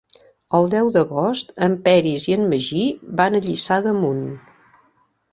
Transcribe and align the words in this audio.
El 0.59 0.67
deu 0.69 0.87
d'agost 0.93 1.51
en 1.65 1.75
Peris 1.87 2.25
i 2.29 2.33
en 2.37 2.47
Magí 2.53 2.85
van 3.19 3.37
a 3.37 3.43
Lliçà 3.49 3.77
d'Amunt. 3.89 4.23